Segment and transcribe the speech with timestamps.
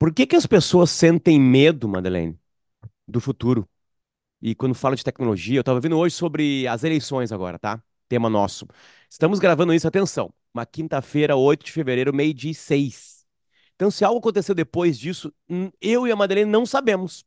[0.00, 2.38] Por que que as pessoas sentem medo, Madeleine,
[3.08, 3.68] do futuro?
[4.42, 7.82] E quando falo de tecnologia, eu estava vendo hoje sobre as eleições agora, tá?
[8.08, 8.66] Tema nosso.
[9.10, 13.26] Estamos gravando isso, atenção, uma quinta-feira, 8 de fevereiro, meio-dia e seis.
[13.76, 17.24] Então, se algo aconteceu depois disso, hum, eu e a Madeleine não sabemos.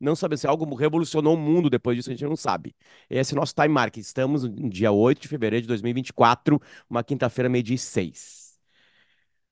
[0.00, 2.74] Não sabemos se algo revolucionou o mundo depois disso, a gente não sabe.
[3.10, 3.96] Esse é o nosso time mark.
[3.98, 6.60] Estamos no dia 8 de fevereiro de 2024,
[6.90, 8.58] uma quinta-feira, meio-dia e seis.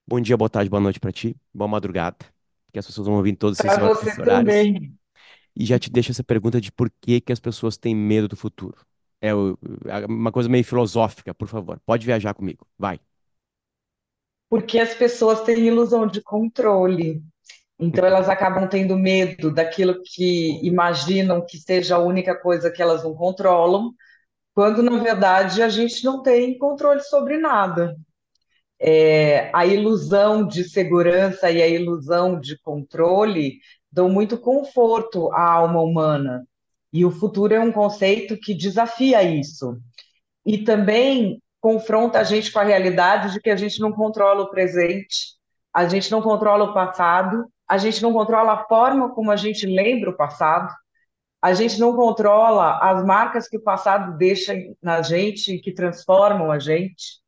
[0.07, 1.37] Bom dia, boa tarde, boa noite para ti.
[1.55, 2.38] Boa madrugada.
[2.73, 4.55] Que as pessoas vão ouvir todos esses você esses horários.
[4.55, 4.95] também.
[5.57, 8.37] E já te deixo essa pergunta de por que que as pessoas têm medo do
[8.37, 8.77] futuro.
[9.21, 11.81] É é uma coisa meio filosófica, por favor.
[11.85, 12.67] Pode viajar comigo.
[12.79, 13.01] Vai.
[14.49, 17.23] Porque as pessoas têm ilusão de controle.
[17.79, 23.05] Então, elas acabam tendo medo daquilo que imaginam que seja a única coisa que elas
[23.05, 23.95] não controlam,
[24.53, 27.97] quando, na verdade, a gente não tem controle sobre nada.
[28.81, 33.59] É, a ilusão de segurança e a ilusão de controle
[33.91, 36.47] dão muito conforto à alma humana.
[36.93, 39.77] E o futuro é um conceito que desafia isso.
[40.47, 44.51] e também confronta a gente com a realidade de que a gente não controla o
[44.51, 45.37] presente,
[45.73, 49.67] a gente não controla o passado, a gente não controla a forma como a gente
[49.67, 50.73] lembra o passado,
[51.43, 56.59] a gente não controla as marcas que o passado deixa na gente, que transformam a
[56.59, 57.21] gente.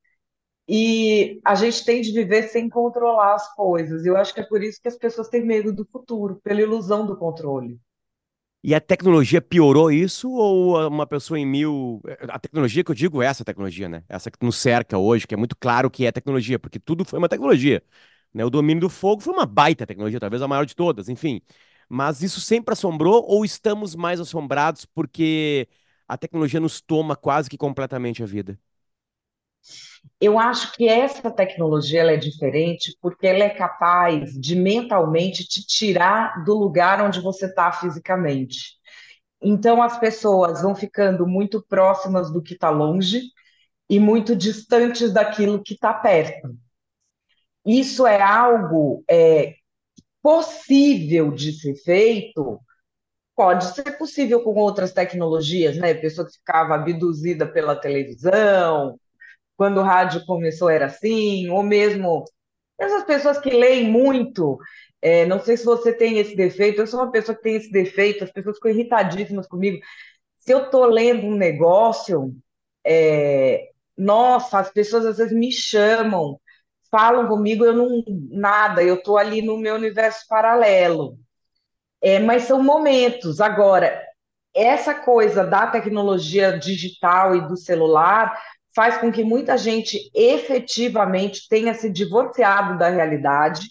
[0.73, 4.07] E a gente tem de viver sem controlar as coisas.
[4.07, 7.05] Eu acho que é por isso que as pessoas têm medo do futuro, pela ilusão
[7.05, 7.77] do controle.
[8.63, 12.01] E a tecnologia piorou isso ou uma pessoa em mil.
[12.29, 14.05] A tecnologia que eu digo é essa tecnologia, né?
[14.09, 17.19] Essa que nos cerca hoje, que é muito claro que é tecnologia, porque tudo foi
[17.19, 17.83] uma tecnologia.
[18.33, 18.45] Né?
[18.45, 21.41] O domínio do fogo foi uma baita tecnologia, talvez a maior de todas, enfim.
[21.89, 25.67] Mas isso sempre assombrou ou estamos mais assombrados porque
[26.07, 28.57] a tecnologia nos toma quase que completamente a vida?
[30.21, 35.67] Eu acho que essa tecnologia ela é diferente porque ela é capaz de mentalmente te
[35.67, 38.79] tirar do lugar onde você está fisicamente.
[39.43, 43.23] Então as pessoas vão ficando muito próximas do que está longe
[43.89, 46.55] e muito distantes daquilo que está perto.
[47.65, 49.55] Isso é algo é,
[50.23, 52.61] possível de ser feito.
[53.35, 55.95] Pode ser possível com outras tecnologias, né?
[55.95, 58.99] Pessoa que ficava abduzida pela televisão,
[59.61, 62.25] quando o rádio começou era assim, ou mesmo
[62.79, 64.59] essas pessoas que leem muito,
[65.03, 67.71] é, não sei se você tem esse defeito, eu sou uma pessoa que tem esse
[67.71, 69.79] defeito, as pessoas ficam irritadíssimas comigo.
[70.39, 72.35] Se eu estou lendo um negócio,
[72.83, 76.41] é, nossa, as pessoas às vezes me chamam,
[76.91, 81.19] falam comigo, eu não, nada, eu estou ali no meu universo paralelo.
[82.01, 83.43] É, mas são momentos.
[83.43, 84.03] Agora,
[84.55, 88.35] essa coisa da tecnologia digital e do celular
[88.75, 93.67] faz com que muita gente efetivamente tenha se divorciado da realidade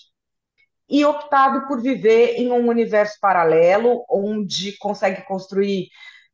[0.90, 5.88] e optado por viver em um universo paralelo, onde consegue construir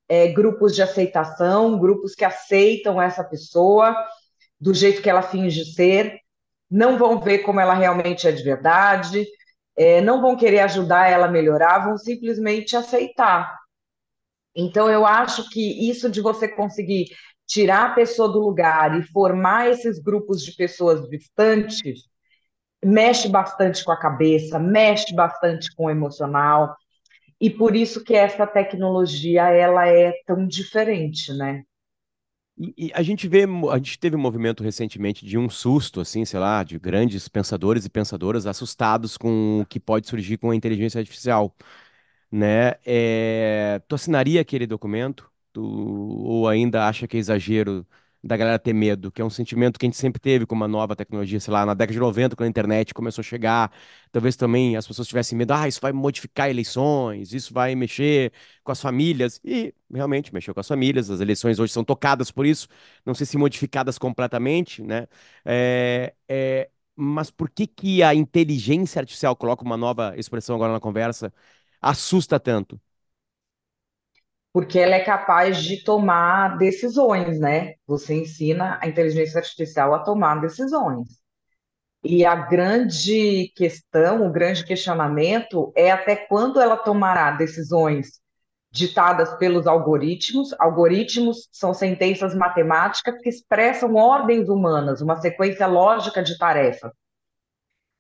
[0.08, 3.96] é, grupos de aceitação, grupos que aceitam essa pessoa
[4.60, 6.20] do jeito que ela finge ser,
[6.72, 9.28] não vão ver como ela realmente é de verdade,
[9.76, 13.54] é, não vão querer ajudar ela a melhorar, vão simplesmente aceitar.
[14.56, 17.08] Então, eu acho que isso de você conseguir
[17.48, 22.04] tirar a pessoa do lugar e formar esses grupos de pessoas distantes
[22.84, 26.76] mexe bastante com a cabeça, mexe bastante com o emocional,
[27.40, 31.64] e por isso que essa tecnologia ela é tão diferente, né?
[32.58, 36.24] E, e a gente vê, a gente teve um movimento recentemente de um susto, assim,
[36.24, 40.56] sei lá, de grandes pensadores e pensadoras assustados com o que pode surgir com a
[40.56, 41.54] inteligência artificial.
[42.32, 42.76] né?
[42.86, 45.32] É, tu assinaria aquele documento?
[45.64, 47.86] Ou ainda acha que é exagero
[48.24, 49.12] da galera ter medo?
[49.12, 51.66] Que é um sentimento que a gente sempre teve com uma nova tecnologia, sei lá,
[51.66, 53.72] na década de 90, quando a internet começou a chegar.
[54.12, 58.32] Talvez também as pessoas tivessem medo, ah, isso vai modificar eleições, isso vai mexer
[58.64, 59.40] com as famílias.
[59.44, 62.68] E realmente mexeu com as famílias, as eleições hoje são tocadas por isso,
[63.06, 65.08] não sei se modificadas completamente, né?
[65.44, 70.80] É, é, mas por que que a inteligência artificial, coloca uma nova expressão agora na
[70.80, 71.34] conversa,
[71.82, 72.80] assusta tanto?
[74.56, 77.74] Porque ela é capaz de tomar decisões, né?
[77.86, 81.20] Você ensina a inteligência artificial a tomar decisões.
[82.02, 88.22] E a grande questão, o grande questionamento é até quando ela tomará decisões
[88.72, 90.54] ditadas pelos algoritmos.
[90.58, 96.94] Algoritmos são sentenças matemáticas que expressam ordens humanas, uma sequência lógica de tarefas.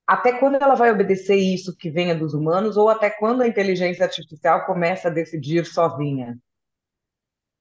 [0.07, 4.05] Até quando ela vai obedecer isso que venha dos humanos, ou até quando a inteligência
[4.05, 6.39] artificial começa a decidir sozinha?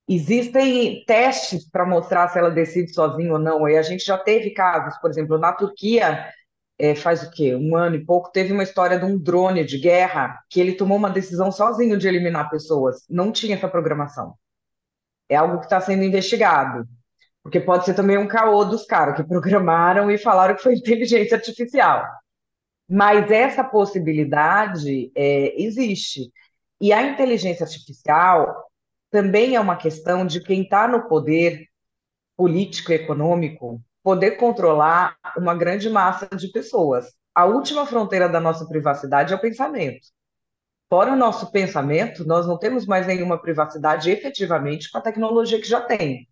[0.06, 4.50] Existem testes para mostrar se ela decide sozinha ou não, e a gente já teve
[4.50, 6.30] casos, por exemplo, na Turquia,
[6.78, 7.54] é, faz o quê?
[7.54, 10.98] Um ano e pouco, teve uma história de um drone de guerra que ele tomou
[10.98, 13.04] uma decisão sozinho de eliminar pessoas.
[13.08, 14.34] Não tinha essa programação.
[15.28, 16.86] É algo que está sendo investigado.
[17.42, 21.36] Porque pode ser também um caô dos caras que programaram e falaram que foi inteligência
[21.36, 22.04] artificial.
[22.88, 26.30] Mas essa possibilidade é, existe.
[26.80, 28.66] E a inteligência artificial
[29.14, 31.68] também é uma questão de quem está no poder
[32.36, 37.14] político e econômico poder controlar uma grande massa de pessoas.
[37.32, 40.08] A última fronteira da nossa privacidade é o pensamento.
[40.90, 45.68] Fora o nosso pensamento, nós não temos mais nenhuma privacidade efetivamente com a tecnologia que
[45.68, 46.28] já tem.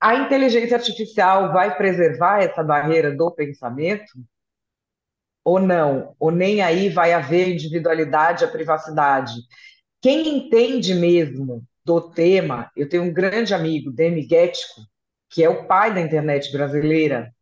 [0.00, 4.12] A inteligência artificial vai preservar essa barreira do pensamento?
[5.44, 6.16] Ou não?
[6.18, 9.34] Ou nem aí vai haver individualidade, a privacidade?
[10.00, 14.80] Quem entende mesmo do tema, eu tenho um grande amigo, Demi Guettico,
[15.28, 17.34] que é o pai da internet brasileira.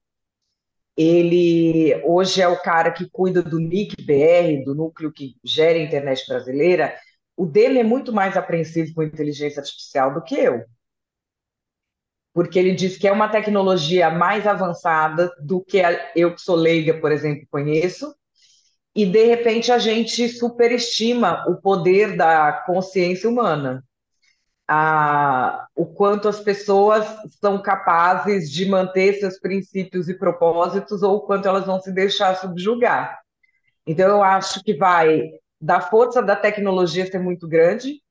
[0.97, 6.27] Ele hoje é o cara que cuida do NIC-BR, do núcleo que gera a internet
[6.27, 6.97] brasileira.
[7.37, 10.65] O dele é muito mais apreensivo com inteligência artificial do que eu.
[12.35, 15.81] Porque ele diz que é uma tecnologia mais avançada do que
[16.17, 18.13] eu, que sou leiga, por exemplo, conheço,
[18.99, 23.85] e de repente a gente superestima o poder da consciência humana
[25.77, 27.07] o quanto as pessoas
[27.41, 32.35] são capazes de manter seus princípios e propósitos ou o quanto elas vão se deixar
[32.35, 33.21] subjugar.
[33.87, 35.23] Então, eu acho que vai
[35.61, 38.03] da força da tecnologia ser muito grande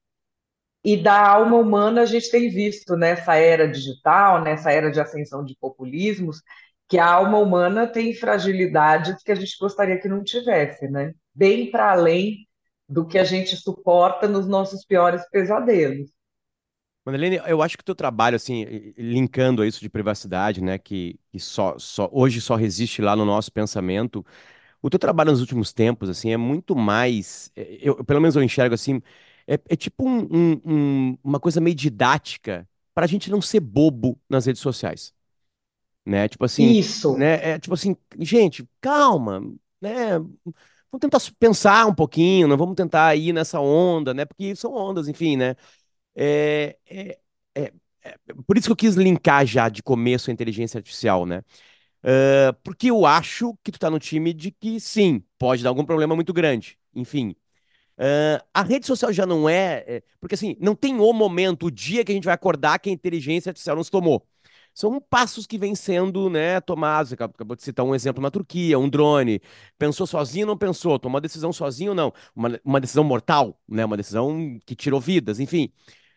[0.84, 5.44] e da alma humana a gente tem visto nessa era digital, nessa era de ascensão
[5.44, 6.42] de populismos,
[6.88, 11.14] que a alma humana tem fragilidades que a gente gostaria que não tivesse, né?
[11.34, 12.48] Bem para além
[12.88, 16.10] do que a gente suporta nos nossos piores pesadelos.
[17.06, 18.66] Madeleine, eu acho que o teu trabalho, assim,
[18.98, 23.24] linkando a isso de privacidade, né, que, que só, só, hoje só resiste lá no
[23.24, 24.26] nosso pensamento,
[24.82, 28.44] o teu trabalho nos últimos tempos, assim, é muito mais, é, eu, pelo menos eu
[28.44, 29.02] enxergo assim,
[29.48, 33.62] é, é tipo um, um, um, uma coisa meio didática para a gente não ser
[33.62, 35.14] bobo nas redes sociais,
[36.08, 37.18] né, tipo assim, Isso.
[37.18, 39.42] né, é tipo assim, gente, calma,
[39.82, 40.18] né,
[40.92, 45.08] vamos tentar pensar um pouquinho, não vamos tentar ir nessa onda, né, porque são ondas,
[45.08, 45.56] enfim, né,
[46.16, 47.20] é, é,
[47.56, 47.74] é,
[48.04, 48.16] é,
[48.46, 51.44] por isso que eu quis linkar já de começo a inteligência artificial, né?
[52.04, 55.84] Uh, porque eu acho que tu tá no time de que sim, pode dar algum
[55.84, 56.78] problema muito grande.
[56.96, 57.36] Enfim.
[57.98, 60.04] Uh, a rede social já não é, é.
[60.20, 62.94] Porque assim, não tem o momento, o dia que a gente vai acordar que a
[62.94, 64.26] inteligência artificial nos tomou.
[64.78, 67.12] São passos que vêm sendo né, tomados.
[67.12, 69.42] Acabou de citar um exemplo na Turquia, um drone.
[69.76, 71.00] Pensou sozinho ou não pensou?
[71.00, 72.14] Tomou uma decisão sozinho ou não?
[72.36, 73.84] Uma, uma decisão mortal, né?
[73.84, 75.72] uma decisão que tirou vidas, enfim.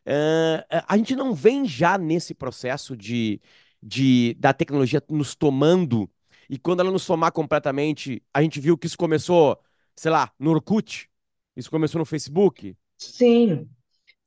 [0.06, 3.40] Uh, a gente não vem já nesse processo de,
[3.82, 6.06] de da tecnologia nos tomando,
[6.46, 9.58] e quando ela nos tomar completamente, a gente viu que isso começou,
[9.96, 11.08] sei lá, no Orkut,
[11.56, 12.76] isso começou no Facebook.
[12.98, 13.66] Sim,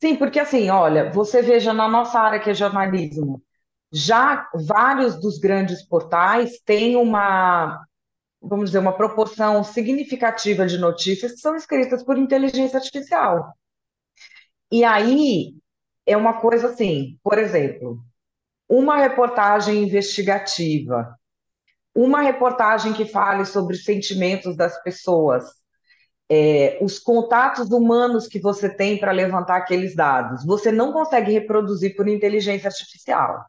[0.01, 3.39] sim, porque assim, olha, você veja na nossa área que é jornalismo,
[3.95, 7.85] já vários dos grandes portais têm uma,
[8.41, 13.53] vamos dizer, uma proporção significativa de notícias que são escritas por inteligência artificial.
[14.71, 15.53] E aí,
[16.07, 18.03] é uma coisa assim, por exemplo,
[18.67, 21.15] uma reportagem investigativa,
[21.93, 25.43] uma reportagem que fale sobre os sentimentos das pessoas,
[26.27, 31.95] é, os contatos humanos que você tem para levantar aqueles dados, você não consegue reproduzir
[31.95, 33.45] por inteligência artificial.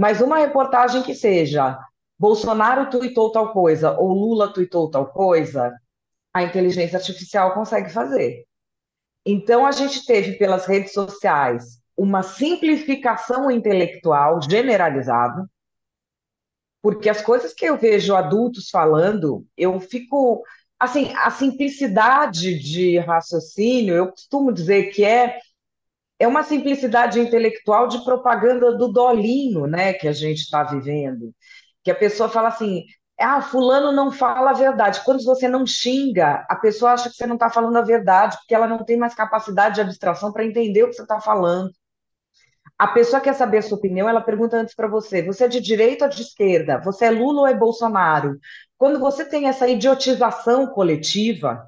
[0.00, 1.78] Mas uma reportagem que seja
[2.18, 5.70] Bolsonaro tuitou tal coisa ou Lula tuitou tal coisa,
[6.32, 8.46] a inteligência artificial consegue fazer.
[9.26, 15.44] Então, a gente teve pelas redes sociais uma simplificação intelectual generalizada,
[16.80, 20.42] porque as coisas que eu vejo adultos falando, eu fico.
[20.78, 25.38] Assim, a simplicidade de raciocínio, eu costumo dizer que é,
[26.20, 31.34] é uma simplicidade intelectual de propaganda do dolinho, né, que a gente está vivendo.
[31.82, 32.84] Que a pessoa fala assim:
[33.18, 35.00] ah, fulano não fala a verdade.
[35.02, 38.54] Quando você não xinga, a pessoa acha que você não está falando a verdade, porque
[38.54, 41.70] ela não tem mais capacidade de abstração para entender o que você está falando.
[42.78, 45.60] A pessoa quer saber a sua opinião, ela pergunta antes para você: você é de
[45.60, 46.78] direita ou de esquerda?
[46.80, 48.38] Você é Lula ou é Bolsonaro?
[48.76, 51.66] Quando você tem essa idiotização coletiva,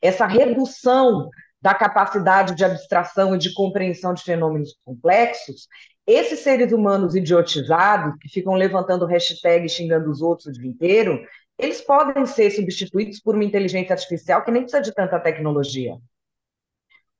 [0.00, 1.30] essa redução
[1.62, 5.68] da capacidade de abstração e de compreensão de fenômenos complexos,
[6.06, 11.24] esses seres humanos idiotizados, que ficam levantando hashtag xingando os outros o dia inteiro,
[11.56, 15.96] eles podem ser substituídos por uma inteligência artificial que nem precisa de tanta tecnologia.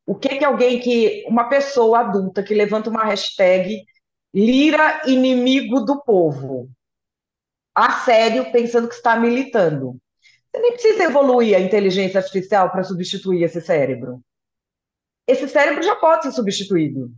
[0.04, 3.84] O que que alguém que, uma pessoa adulta que levanta uma hashtag
[4.34, 6.70] Lira inimigo do povo,
[7.74, 9.98] a sério pensando que está militando.
[10.50, 14.22] Você nem precisa evoluir a inteligência artificial para substituir esse cérebro.
[15.32, 17.10] Esse cérebro já pode ser substituído.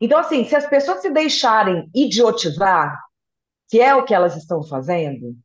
[0.00, 2.98] Então, assim, se as pessoas se deixarem idiotizar,
[3.68, 5.36] que é o que elas estão fazendo,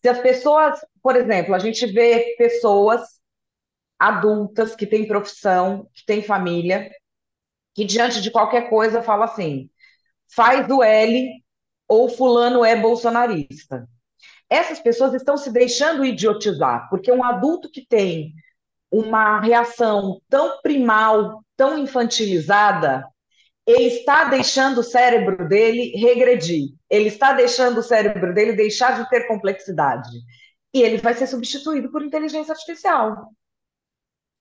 [0.00, 3.00] se as pessoas, por exemplo, a gente vê pessoas
[3.98, 6.88] adultas que têm profissão, que têm família,
[7.74, 9.68] que diante de qualquer coisa fala assim:
[10.32, 11.28] faz o L
[11.88, 13.88] ou fulano é bolsonarista.
[14.48, 18.32] Essas pessoas estão se deixando idiotizar, porque um adulto que tem
[18.90, 23.06] uma reação tão primal, tão infantilizada,
[23.66, 26.70] ele está deixando o cérebro dele regredir.
[26.88, 30.08] Ele está deixando o cérebro dele deixar de ter complexidade.
[30.74, 33.32] E ele vai ser substituído por inteligência artificial.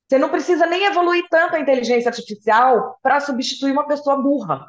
[0.08, 4.66] Você não precisa nem evoluir tanto a inteligência artificial para substituir uma pessoa burra.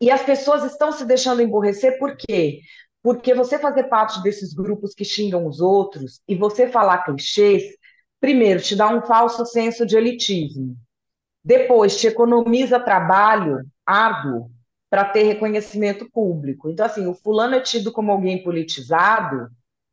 [0.00, 2.60] E as pessoas estão se deixando emborrecer por quê?
[3.02, 7.62] Porque você fazer parte desses grupos que xingam os outros e você falar clichês,
[8.20, 10.76] primeiro, te dá um falso senso de elitismo.
[11.44, 14.50] Depois, te economiza trabalho árduo
[14.90, 16.68] para ter reconhecimento público.
[16.68, 19.48] Então, assim, o fulano é tido como alguém politizado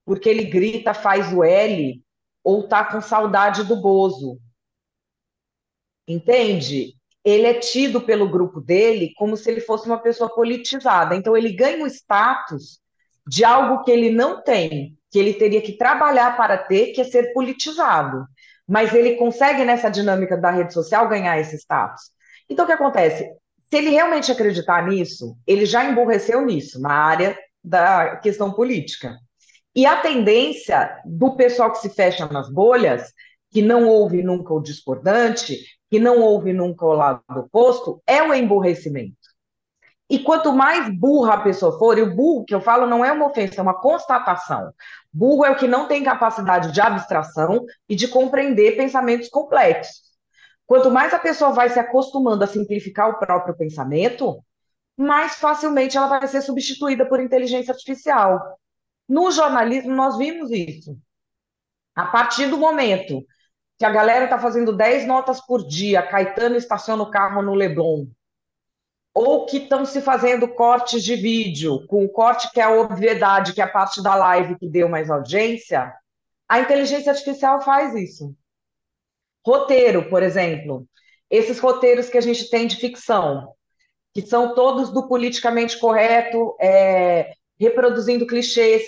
[0.06, 2.02] porque ele grita, faz o L
[2.44, 4.40] ou tá com saudade do Bozo.
[6.08, 6.94] Entende?
[7.24, 11.16] Ele é tido pelo grupo dele como se ele fosse uma pessoa politizada.
[11.16, 12.80] Então, ele ganha o status
[13.28, 17.06] de algo que ele não tem, que ele teria que trabalhar para ter, que é
[17.06, 18.26] ser politizado.
[18.68, 22.12] Mas ele consegue, nessa dinâmica da rede social, ganhar esse status.
[22.50, 23.24] Então, o que acontece?
[23.70, 29.16] Se ele realmente acreditar nisso, ele já emborreceu nisso, na área da questão política.
[29.74, 33.14] E a tendência do pessoal que se fecha nas bolhas,
[33.50, 35.58] que não ouve nunca o discordante,
[35.90, 39.16] que não ouve nunca o lado oposto, é o emburrecimento.
[40.10, 43.12] E quanto mais burra a pessoa for, e o burro que eu falo não é
[43.12, 44.72] uma ofensa, é uma constatação.
[45.12, 50.06] Burro é o que não tem capacidade de abstração e de compreender pensamentos complexos.
[50.68, 54.44] Quanto mais a pessoa vai se acostumando a simplificar o próprio pensamento,
[54.98, 58.60] mais facilmente ela vai ser substituída por inteligência artificial.
[59.08, 60.98] No jornalismo, nós vimos isso.
[61.96, 63.24] A partir do momento
[63.78, 68.08] que a galera está fazendo 10 notas por dia, Caetano estaciona o carro no Leblon,
[69.16, 73.54] ou que estão se fazendo cortes de vídeo, com o corte que é a obviedade,
[73.54, 75.94] que é a parte da live que deu mais audiência,
[76.50, 78.36] a inteligência artificial faz isso.
[79.46, 80.86] Roteiro, por exemplo,
[81.30, 83.54] esses roteiros que a gente tem de ficção,
[84.14, 88.84] que são todos do politicamente correto, é, reproduzindo clichês,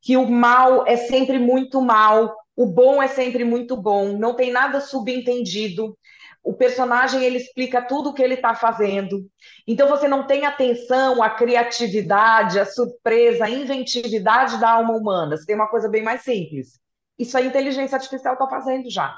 [0.00, 4.50] que o mal é sempre muito mal, o bom é sempre muito bom, não tem
[4.50, 5.96] nada subentendido.
[6.42, 9.24] O personagem ele explica tudo o que ele está fazendo.
[9.66, 15.36] Então você não tem atenção à criatividade, à surpresa, à inventividade da alma humana.
[15.36, 16.80] Você tem uma coisa bem mais simples.
[17.18, 19.16] Isso a inteligência artificial está fazendo já.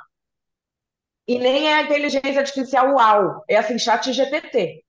[1.26, 4.84] E nem é a inteligência artificial uau, é assim, chat GPT.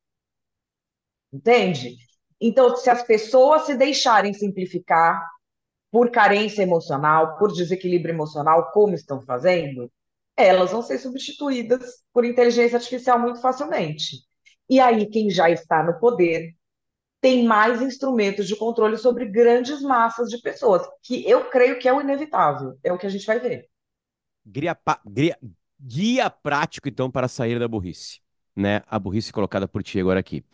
[1.32, 1.96] Entende?
[2.40, 5.26] Então, se as pessoas se deixarem simplificar
[5.90, 9.90] por carência emocional, por desequilíbrio emocional, como estão fazendo,
[10.38, 14.18] elas vão ser substituídas por inteligência artificial muito facilmente.
[14.70, 16.56] E aí, quem já está no poder
[17.22, 21.94] tem mais instrumentos de controle sobre grandes massas de pessoas, que eu creio que é
[21.94, 23.68] o inevitável, é o que a gente vai ver.
[24.46, 24.78] Guia,
[25.08, 25.38] guia,
[25.80, 28.20] guia prático, então, para sair da burrice,
[28.56, 28.84] né?
[28.88, 30.46] A burrice colocada por ti agora aqui.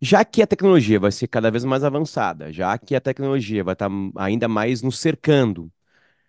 [0.00, 3.74] Já que a tecnologia vai ser cada vez mais avançada, já que a tecnologia vai
[3.74, 5.70] estar ainda mais nos cercando,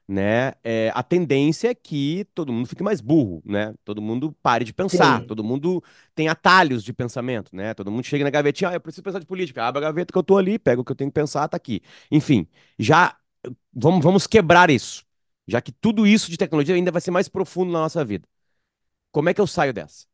[0.10, 0.54] né?
[0.64, 3.76] É, a tendência é que todo mundo fique mais burro, né?
[3.86, 5.28] Todo mundo pare de pensar, Sim.
[5.28, 5.84] todo mundo
[6.16, 7.76] tem atalhos de pensamento, né?
[7.76, 10.18] Todo mundo chega na gavetinha, ah, eu preciso pensar de política, abre a gaveta que
[10.18, 11.82] eu tô ali, pega o que eu tenho que pensar, tá aqui.
[12.10, 12.48] Enfim,
[12.80, 13.16] já
[13.72, 15.06] vamos, vamos quebrar isso,
[15.48, 18.28] já que tudo isso de tecnologia ainda vai ser mais profundo na nossa vida.
[19.12, 20.09] Como é que eu saio dessa?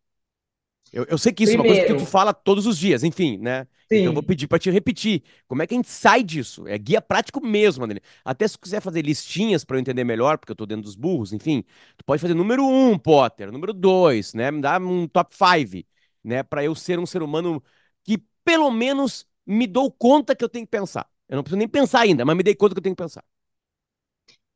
[0.95, 3.03] Eu, eu sei que isso é uma coisa que tu Primeiro, fala todos os dias,
[3.03, 3.67] enfim, né?
[3.93, 5.23] Então eu vou sim, pedir para te repetir.
[5.47, 6.67] Como é que a gente sai disso?
[6.67, 8.01] É guia prático mesmo, Adeline.
[8.25, 10.95] Até se tu quiser fazer listinhas para eu entender melhor, porque eu tô dentro dos
[10.95, 11.63] burros, enfim,
[11.97, 14.51] tu pode fazer número um, Potter, número dois, né?
[14.51, 15.85] Me dá um top five,
[16.23, 16.43] né?
[16.43, 17.63] Para eu ser um ser humano
[18.03, 21.07] que pelo menos me dou conta que eu tenho que pensar.
[21.29, 23.23] Eu não preciso nem pensar ainda, mas me dei conta que eu tenho que pensar.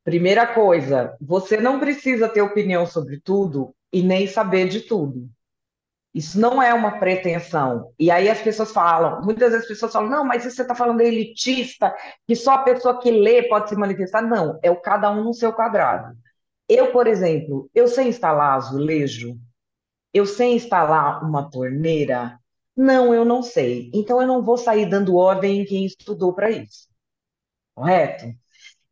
[0.03, 5.29] primeira coisa, você não precisa ter opinião sobre tudo e nem saber de tudo.
[6.13, 7.93] Isso não é uma pretensão.
[7.99, 11.01] E aí as pessoas falam, muitas vezes as pessoas falam, não, mas você está falando
[11.01, 11.95] elitista,
[12.27, 14.21] que só a pessoa que lê pode se manifestar.
[14.21, 16.17] Não, é o cada um no seu quadrado.
[16.67, 19.37] Eu, por exemplo, eu sei instalar azulejo,
[20.13, 22.39] eu sei instalar uma torneira.
[22.75, 23.91] Não, eu não sei.
[23.93, 26.87] Então eu não vou sair dando ordem em quem estudou para isso.
[27.75, 28.25] correto?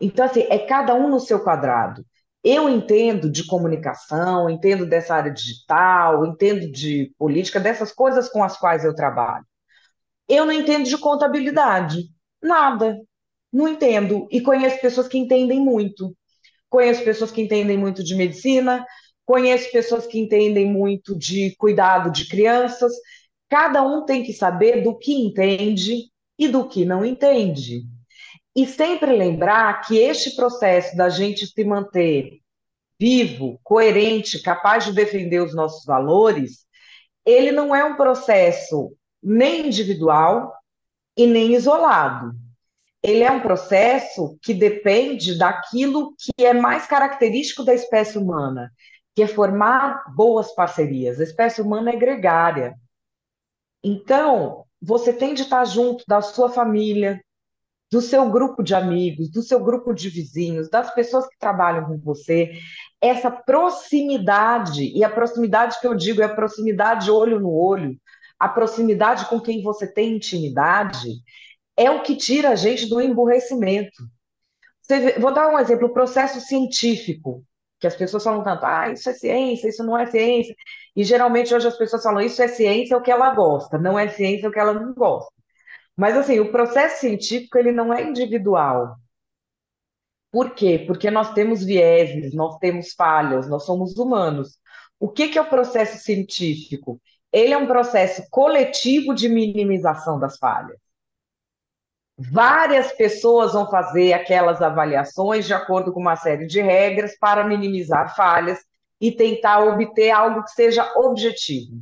[0.01, 2.05] Então, assim, é cada um no seu quadrado.
[2.49, 8.57] Eu entendo de comunicação, entendo dessa área digital, entendo de política, dessas coisas com as
[8.57, 9.45] quais eu trabalho.
[10.29, 12.03] Eu não entendo de contabilidade,
[12.41, 12.97] nada,
[13.51, 14.29] não entendo.
[14.31, 16.15] E conheço pessoas que entendem muito.
[16.69, 18.85] Conheço pessoas que entendem muito de medicina,
[19.25, 22.93] conheço pessoas que entendem muito de cuidado de crianças.
[23.49, 27.83] Cada um tem que saber do que entende e do que não entende.
[28.57, 32.39] E sempre lembrar que este processo da gente se manter
[32.99, 36.65] vivo, coerente, capaz de defender os nossos valores,
[37.23, 40.51] ele não é um processo nem individual
[41.15, 42.31] e nem isolado.
[43.03, 48.71] Ele é um processo que depende daquilo que é mais característico da espécie humana,
[49.15, 51.19] que é formar boas parcerias.
[51.19, 52.73] A espécie humana é gregária.
[53.83, 57.21] Então, você tem de estar junto da sua família,
[57.91, 61.97] do seu grupo de amigos, do seu grupo de vizinhos, das pessoas que trabalham com
[61.97, 62.51] você,
[63.01, 67.97] essa proximidade, e a proximidade que eu digo é a proximidade olho no olho,
[68.39, 71.09] a proximidade com quem você tem intimidade,
[71.75, 74.03] é o que tira a gente do emburrecimento.
[75.19, 77.43] Vou dar um exemplo, o processo científico,
[77.79, 80.55] que as pessoas falam tanto, ah, isso é ciência, isso não é ciência,
[80.95, 83.97] e geralmente hoje as pessoas falam, isso é ciência é o que ela gosta, não
[83.99, 85.36] é ciência é o que ela não gosta.
[85.97, 88.95] Mas assim, o processo científico ele não é individual.
[90.31, 90.83] Por quê?
[90.85, 94.59] Porque nós temos vieses, nós temos falhas, nós somos humanos.
[94.99, 97.01] O que, que é o processo científico?
[97.31, 100.77] Ele é um processo coletivo de minimização das falhas.
[102.17, 108.15] Várias pessoas vão fazer aquelas avaliações de acordo com uma série de regras para minimizar
[108.15, 108.59] falhas
[108.99, 111.77] e tentar obter algo que seja objetivo.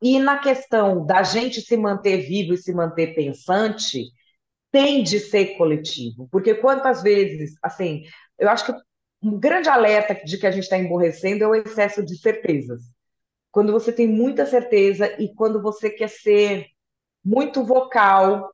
[0.00, 4.04] E na questão da gente se manter vivo e se manter pensante,
[4.70, 6.28] tem de ser coletivo.
[6.30, 8.04] Porque quantas vezes, assim,
[8.38, 8.72] eu acho que
[9.22, 12.82] um grande alerta de que a gente está emborrecendo é o excesso de certezas.
[13.50, 16.66] Quando você tem muita certeza e quando você quer ser
[17.24, 18.52] muito vocal,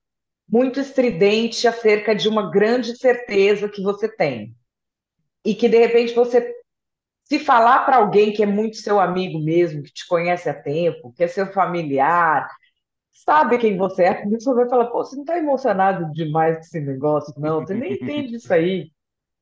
[0.48, 4.54] muito estridente acerca de uma grande certeza que você tem.
[5.44, 6.54] E que de repente você
[7.32, 11.14] se falar para alguém que é muito seu amigo mesmo, que te conhece há tempo,
[11.16, 12.46] que é seu familiar,
[13.10, 16.60] sabe quem você é, a pessoa vai falar, pô, você não está emocionado demais com
[16.60, 18.90] esse negócio, não, você nem entende isso aí.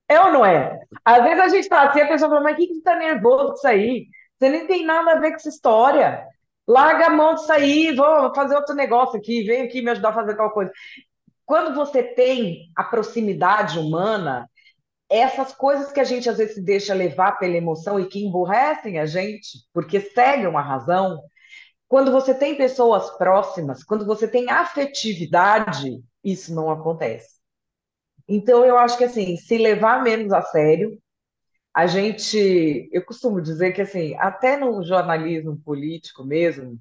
[0.09, 0.79] É ou não é?
[1.05, 3.55] Às vezes a gente está assim, a pessoa fala, mas o que, está nervoso com
[3.55, 4.07] isso aí?
[4.39, 6.25] Você nem tem nada a ver com essa história.
[6.69, 10.15] Larga a mão disso aí, vou fazer outro negócio aqui, vem aqui me ajudar a
[10.15, 10.71] fazer tal coisa.
[11.45, 14.49] Quando você tem a proximidade humana,
[15.11, 18.99] essas coisas que a gente às vezes se deixa levar pela emoção e que emburrecem
[18.99, 21.21] a gente, porque cegam a razão,
[21.89, 27.41] quando você tem pessoas próximas, quando você tem afetividade, isso não acontece.
[28.29, 30.97] Então, eu acho que assim, se levar menos a sério,
[31.75, 36.79] a gente, eu costumo dizer que assim, até no jornalismo político mesmo,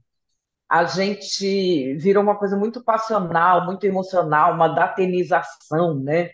[0.70, 6.30] a gente virou uma coisa muito passional, muito emocional, uma datenização, né?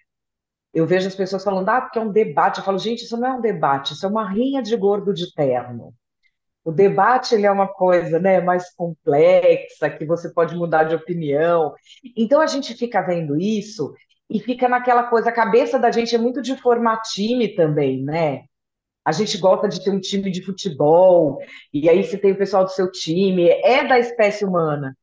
[0.76, 2.60] Eu vejo as pessoas falando, ah, porque é um debate.
[2.60, 5.34] Eu falo, gente, isso não é um debate, isso é uma rinha de gordo de
[5.34, 5.94] terno.
[6.66, 11.74] O debate ele é uma coisa né, mais complexa, que você pode mudar de opinião.
[12.18, 13.94] Então a gente fica vendo isso
[14.30, 18.44] e fica naquela coisa, a cabeça da gente é muito de formar time também, né?
[19.06, 21.38] A gente gosta de ter um time de futebol,
[21.72, 24.98] e aí você tem o pessoal do seu time, é da espécie humana.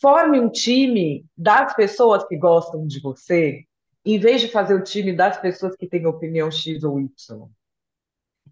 [0.00, 3.65] Forme um time das pessoas que gostam de você,
[4.06, 7.10] em vez de fazer o time das pessoas que têm opinião X ou Y.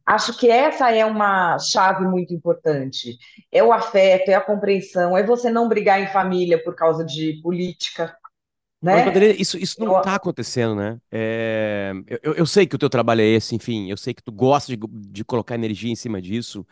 [0.04, 3.16] Acho que essa é uma chave muito importante.
[3.50, 7.40] É o afeto, é a compreensão, é você não brigar em família por causa de
[7.40, 8.14] política.
[8.82, 9.06] Né?
[9.06, 10.98] Mas, isso, isso não está acontecendo, né?
[11.10, 14.30] É, eu, eu sei que o teu trabalho é esse, enfim, eu sei que tu
[14.30, 16.66] gosta de, de colocar energia em cima disso,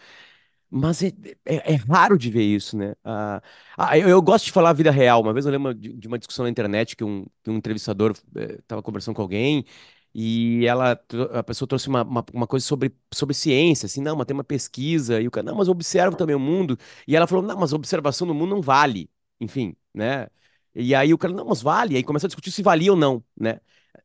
[0.75, 1.13] mas é,
[1.45, 2.95] é, é, raro de ver isso, né?
[3.05, 3.43] Ah,
[3.77, 5.21] ah, eu, eu, gosto de falar a vida real.
[5.21, 8.13] Uma vez eu lembro de, de uma discussão na internet que um, que um entrevistador
[8.13, 9.67] estava eh, conversando com alguém
[10.15, 10.93] e ela,
[11.33, 14.45] a pessoa trouxe uma, uma, uma, coisa sobre, sobre ciência, assim, não, mas tem uma
[14.45, 16.79] pesquisa, e o cara, não, mas eu observo também o mundo.
[17.07, 20.29] E ela falou, não, mas observação do mundo não vale, enfim, né?
[20.75, 21.95] E aí o cara, não, mas vale.
[21.95, 23.61] E aí começou a discutir se valia ou não, né?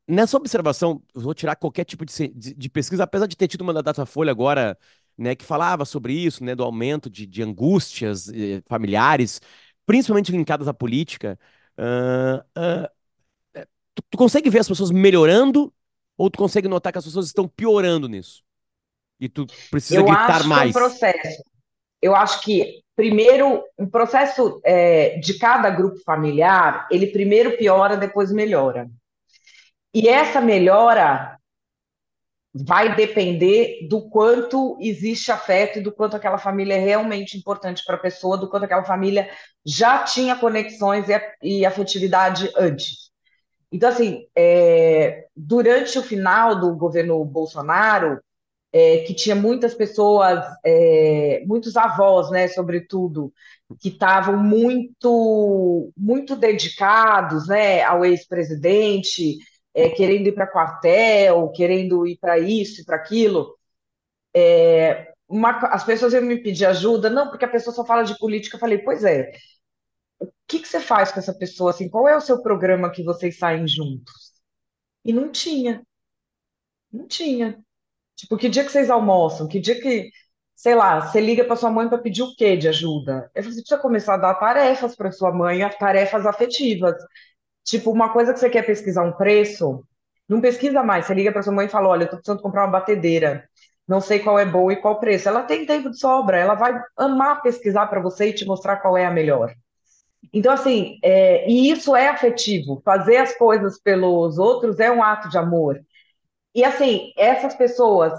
[0.07, 3.61] Nessa observação, eu vou tirar qualquer tipo de, de, de pesquisa, apesar de ter tido
[3.61, 4.77] uma da Datafolha agora
[5.17, 9.41] né, que falava sobre isso, né, do aumento de, de angústias eh, familiares,
[9.85, 11.39] principalmente linkadas à política.
[11.77, 13.63] Uh, uh,
[13.95, 15.73] tu, tu, consegue ver as pessoas melhorando
[16.17, 18.43] ou tu consegue notar que as pessoas estão piorando nisso?
[19.19, 20.71] E tu precisa Eu gritar acho mais.
[20.71, 21.43] Que é um processo.
[22.01, 28.31] Eu acho que primeiro um processo é, de cada grupo familiar, ele primeiro piora, depois
[28.31, 28.89] melhora.
[29.93, 31.36] E essa melhora
[32.65, 37.95] vai depender do quanto existe afeto e do quanto aquela família é realmente importante para
[37.95, 39.29] a pessoa, do quanto aquela família
[39.65, 41.05] já tinha conexões
[41.41, 43.11] e, afetividade antes.
[43.71, 48.19] Então, assim, é, durante o final do governo Bolsonaro,
[48.71, 53.33] é, que tinha muitas pessoas, é, muitos avós, né, sobretudo,
[53.81, 59.37] que estavam muito, muito dedicados, né, ao ex-presidente,
[59.77, 63.55] é, querendo ir para quartel, querendo ir para isso e para aquilo.
[64.35, 68.17] É, uma, as pessoas iam me pedir ajuda, não, porque a pessoa só fala de
[68.17, 68.55] política.
[68.57, 69.31] Eu falei, pois é.
[70.19, 71.71] O que, que você faz com essa pessoa?
[71.71, 74.33] Assim, qual é o seu programa que vocês saem juntos?
[75.05, 75.83] E não tinha.
[76.91, 77.57] Não tinha.
[78.15, 79.47] Tipo, que dia que vocês almoçam?
[79.47, 80.11] Que dia que,
[80.55, 83.31] sei lá, você liga para sua mãe para pedir o quê de ajuda?
[83.35, 86.95] Eu você precisa começar a dar tarefas para sua mãe, tarefas afetivas.
[87.67, 89.83] Tipo, uma coisa que você quer pesquisar um preço,
[90.27, 91.05] não pesquisa mais.
[91.05, 93.43] Você liga para sua mãe e fala: Olha, eu tô precisando comprar uma batedeira.
[93.85, 95.27] Não sei qual é boa e qual preço.
[95.27, 96.37] Ela tem tempo de sobra.
[96.37, 99.53] Ela vai amar pesquisar para você e te mostrar qual é a melhor.
[100.33, 102.81] Então, assim, é, e isso é afetivo.
[102.85, 105.77] Fazer as coisas pelos outros é um ato de amor.
[106.55, 108.13] E, assim, essas pessoas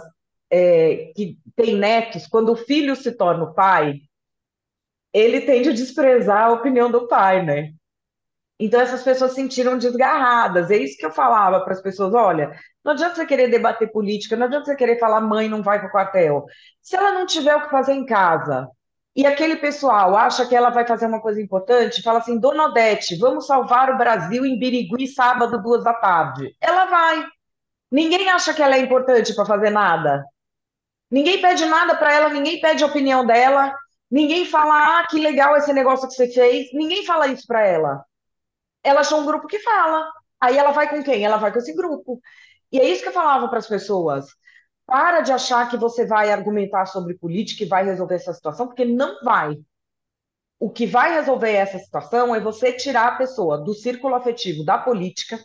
[0.50, 3.94] é, que têm netos, quando o filho se torna o pai,
[5.12, 7.72] ele tende a desprezar a opinião do pai, né?
[8.58, 10.70] Então essas pessoas se sentiram desgarradas.
[10.70, 14.36] É isso que eu falava para as pessoas: olha, não adianta você querer debater política,
[14.36, 16.44] não adianta você querer falar mãe não vai para o quartel.
[16.82, 18.68] Se ela não tiver o que fazer em casa
[19.14, 23.16] e aquele pessoal acha que ela vai fazer uma coisa importante, fala assim: Dona Odete,
[23.16, 26.54] vamos salvar o Brasil em Birigui sábado, duas da tarde.
[26.60, 27.24] Ela vai.
[27.90, 30.24] Ninguém acha que ela é importante para fazer nada.
[31.10, 33.74] Ninguém pede nada para ela, ninguém pede a opinião dela,
[34.10, 36.68] ninguém fala: ah, que legal esse negócio que você fez.
[36.72, 38.04] Ninguém fala isso para ela
[38.88, 40.10] ela achou um grupo que fala.
[40.40, 41.24] Aí ela vai com quem?
[41.24, 42.20] Ela vai com esse grupo.
[42.72, 44.26] E é isso que eu falava para as pessoas.
[44.86, 48.84] Para de achar que você vai argumentar sobre política e vai resolver essa situação, porque
[48.84, 49.56] não vai.
[50.58, 54.78] O que vai resolver essa situação é você tirar a pessoa do círculo afetivo da
[54.78, 55.38] política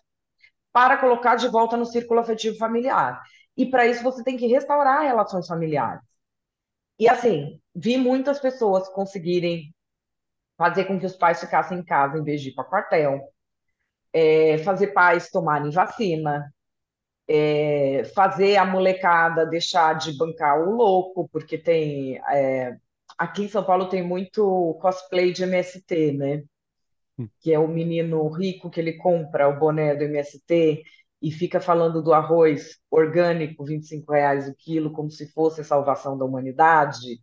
[0.72, 3.22] para colocar de volta no círculo afetivo familiar.
[3.56, 6.02] E para isso você tem que restaurar relações familiares.
[6.98, 9.74] E assim, vi muitas pessoas conseguirem
[10.58, 13.33] fazer com que os pais ficassem em casa em vez de ir para quartel,
[14.14, 16.54] é, fazer pais tomarem vacina,
[17.28, 22.18] é, fazer a molecada deixar de bancar o louco, porque tem.
[22.30, 22.78] É,
[23.18, 26.44] aqui em São Paulo tem muito cosplay de MST, né?
[27.18, 27.28] Hum.
[27.42, 30.84] Que é o menino rico que ele compra o boné do MST
[31.22, 36.18] e fica falando do arroz orgânico, 25 reais o quilo, como se fosse a salvação
[36.18, 37.20] da humanidade.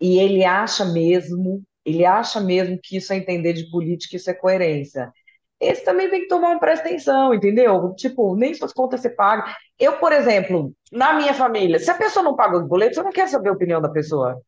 [0.00, 4.34] E ele acha mesmo ele acha mesmo que isso é entender de política, isso é
[4.34, 5.10] coerência.
[5.60, 7.92] Esse também tem que tomar uma presta atenção, entendeu?
[7.96, 9.44] Tipo, nem suas contas você paga.
[9.78, 13.10] Eu, por exemplo, na minha família, se a pessoa não paga os boletos, eu não
[13.10, 14.40] quero saber a opinião da pessoa.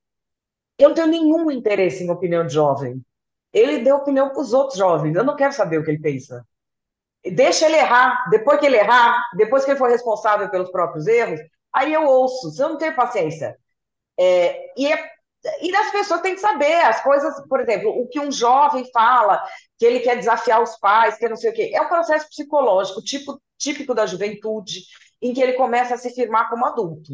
[0.79, 3.05] Eu não tenho nenhum interesse em opinião de jovem.
[3.53, 6.47] Ele deu opinião para os outros jovens, eu não quero saber o que ele pensa.
[7.25, 11.41] Deixa ele errar, depois que ele errar, depois que ele for responsável pelos próprios erros,
[11.75, 13.59] aí eu ouço, se eu não tenho paciência.
[14.19, 15.11] É, e é
[15.63, 19.43] e as pessoas têm que saber as coisas, por exemplo, o que um jovem fala,
[19.79, 21.73] que ele quer desafiar os pais, que não sei o quê.
[21.75, 24.81] É um processo psicológico tipo, típico da juventude,
[25.23, 27.13] em que ele começa a se firmar como adulto.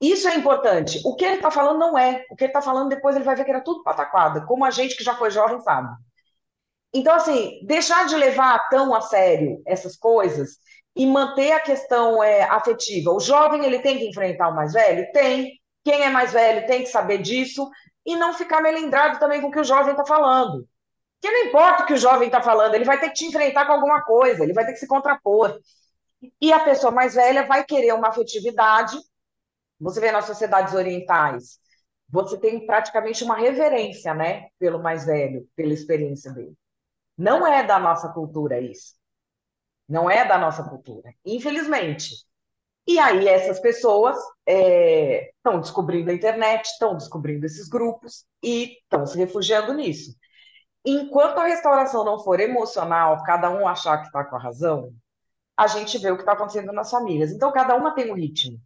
[0.00, 1.00] Isso é importante.
[1.04, 2.24] O que ele está falando não é.
[2.30, 4.70] O que ele está falando depois ele vai ver que era tudo pataquada, como a
[4.70, 5.94] gente que já foi jovem sabe.
[6.92, 10.58] Então, assim, deixar de levar tão a sério essas coisas
[10.96, 13.12] e manter a questão é, afetiva.
[13.12, 15.10] O jovem ele tem que enfrentar o mais velho?
[15.12, 15.59] Tem.
[15.84, 17.68] Quem é mais velho tem que saber disso
[18.04, 20.68] e não ficar melindrado também com o que o jovem está falando.
[21.20, 23.66] Porque não importa o que o jovem está falando, ele vai ter que te enfrentar
[23.66, 25.58] com alguma coisa, ele vai ter que se contrapor.
[26.40, 28.98] E a pessoa mais velha vai querer uma afetividade.
[29.78, 31.58] Você vê nas sociedades orientais,
[32.08, 36.54] você tem praticamente uma reverência, né, pelo mais velho, pela experiência dele.
[37.16, 38.94] Não é da nossa cultura isso.
[39.88, 41.12] Não é da nossa cultura.
[41.24, 42.24] Infelizmente,
[42.86, 44.16] e aí essas pessoas
[44.46, 50.14] estão é, descobrindo a internet, estão descobrindo esses grupos e estão se refugiando nisso.
[50.84, 54.92] Enquanto a restauração não for emocional, cada um achar que está com a razão,
[55.56, 57.30] a gente vê o que está acontecendo nas famílias.
[57.30, 58.58] Então, cada uma tem um ritmo.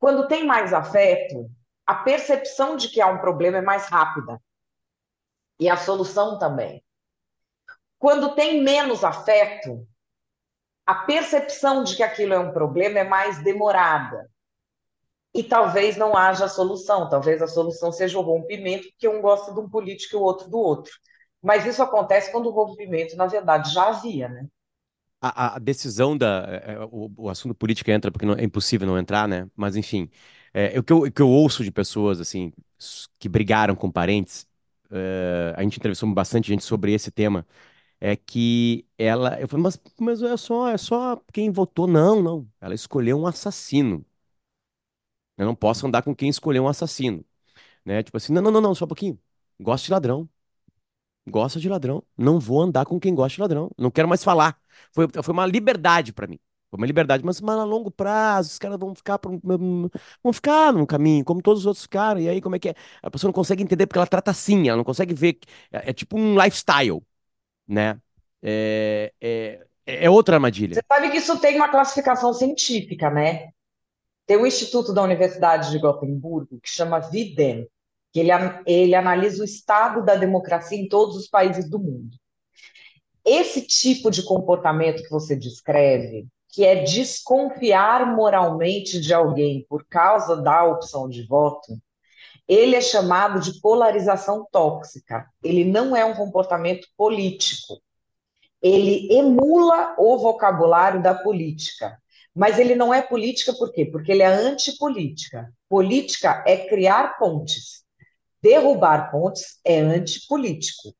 [0.00, 1.48] Quando tem mais afeto,
[1.86, 4.40] a percepção de que há um problema é mais rápida.
[5.60, 6.82] E a solução também.
[7.98, 9.86] Quando tem menos afeto,
[10.86, 14.28] a percepção de que aquilo é um problema é mais demorada.
[15.34, 19.60] E talvez não haja solução, talvez a solução seja o rompimento, porque um gosta de
[19.60, 20.92] um político e o outro do outro.
[21.42, 24.46] Mas isso acontece quando o rompimento, na verdade, já havia, né?
[25.20, 26.44] a, a decisão da.
[26.48, 29.48] é, é, o, o assunto política entra porque não- é impossível não entrar, né?
[29.56, 30.10] Mas, enfim,
[30.52, 32.52] é, o que eu, o que eu ouço de pessoas, assim,
[33.18, 34.46] que brigaram com parentes,
[34.90, 37.46] é, a gente entrevistou bastante gente sobre esse tema,
[38.00, 39.40] é que ela.
[39.40, 41.86] Eu falei, mas, mas é só, é só quem votou.
[41.86, 42.48] Não, não.
[42.60, 44.04] Ela escolheu um assassino.
[45.36, 47.24] Eu não posso andar com quem escolheu um assassino,
[47.84, 48.02] né?
[48.04, 49.20] Tipo assim, não, não, não, não, só um pouquinho.
[49.60, 50.28] Gosto de ladrão.
[51.28, 52.02] Gosta de ladrão.
[52.16, 53.70] Não vou andar com quem gosta de ladrão.
[53.78, 54.58] Não quero mais falar.
[54.92, 56.38] Foi, foi uma liberdade pra mim.
[56.70, 59.18] Foi uma liberdade, mas, mas a longo prazo, os caras vão ficar,
[60.22, 62.20] vão ficar no caminho, como todos os outros ficaram.
[62.20, 62.74] E aí, como é que é?
[63.02, 65.38] A pessoa não consegue entender porque ela trata assim, ela não consegue ver.
[65.72, 67.02] É, é tipo um lifestyle,
[67.66, 67.98] né?
[68.42, 70.84] É, é, é outra Você armadilha.
[70.86, 73.48] sabe que isso tem uma classificação científica, né?
[74.26, 77.68] Tem um instituto da Universidade de Gotemburgo que chama VIDEM,
[78.12, 78.30] que ele,
[78.66, 82.16] ele analisa o estado da democracia em todos os países do mundo.
[83.24, 90.36] Esse tipo de comportamento que você descreve, que é desconfiar moralmente de alguém por causa
[90.40, 91.76] da opção de voto,
[92.48, 95.26] ele é chamado de polarização tóxica.
[95.42, 97.80] Ele não é um comportamento político.
[98.60, 101.98] Ele emula o vocabulário da política.
[102.34, 103.86] Mas ele não é política por quê?
[103.86, 105.52] Porque ele é antipolítica.
[105.68, 107.84] Política é criar pontes.
[108.42, 110.94] Derrubar pontes é antipolítico.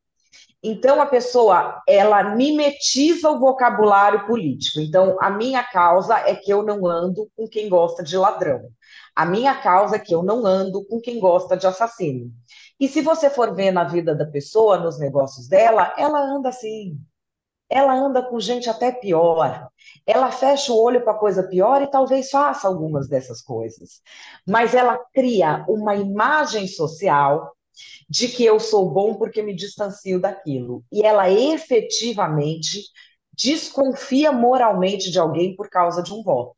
[0.66, 4.80] Então a pessoa, ela mimetiza o vocabulário político.
[4.80, 8.70] Então a minha causa é que eu não ando com quem gosta de ladrão.
[9.14, 12.32] A minha causa é que eu não ando com quem gosta de assassino.
[12.80, 16.98] E se você for ver na vida da pessoa, nos negócios dela, ela anda assim.
[17.68, 19.68] Ela anda com gente até pior.
[20.06, 24.00] Ela fecha o olho para coisa pior e talvez faça algumas dessas coisas.
[24.48, 27.53] Mas ela cria uma imagem social
[28.08, 30.84] de que eu sou bom porque me distancio daquilo.
[30.92, 32.80] E ela efetivamente
[33.32, 36.56] desconfia moralmente de alguém por causa de um voto.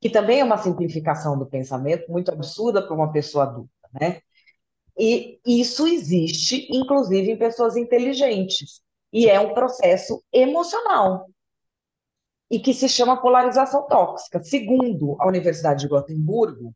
[0.00, 4.20] Que também é uma simplificação do pensamento muito absurda para uma pessoa adulta, né?
[4.96, 8.80] E isso existe, inclusive, em pessoas inteligentes.
[9.12, 11.26] E é um processo emocional
[12.50, 14.42] e que se chama polarização tóxica.
[14.42, 16.74] Segundo a Universidade de Gotemburgo,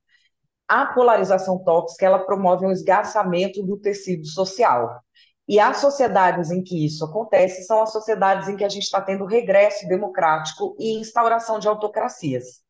[0.68, 5.00] a polarização tóxica ela promove um esgarçamento do tecido social.
[5.48, 9.00] E as sociedades em que isso acontece são as sociedades em que a gente está
[9.00, 12.60] tendo regresso democrático e instauração de autocracias.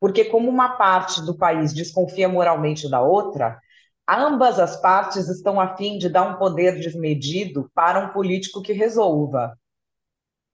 [0.00, 3.60] Porque, como uma parte do país desconfia moralmente da outra,
[4.08, 8.72] ambas as partes estão a fim de dar um poder desmedido para um político que
[8.72, 9.56] resolva.